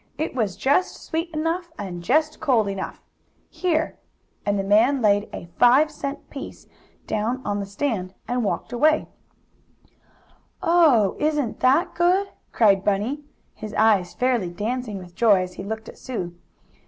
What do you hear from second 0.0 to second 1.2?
It was just